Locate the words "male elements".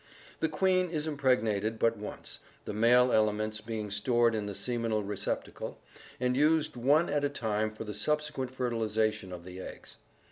2.73-3.61